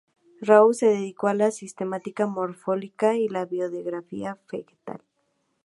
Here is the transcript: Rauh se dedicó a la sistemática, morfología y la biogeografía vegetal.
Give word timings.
Rauh 0.41 0.73
se 0.73 0.87
dedicó 0.87 1.27
a 1.27 1.35
la 1.35 1.51
sistemática, 1.51 2.25
morfología 2.25 3.13
y 3.13 3.27
la 3.29 3.45
biogeografía 3.45 4.35
vegetal. 4.51 5.03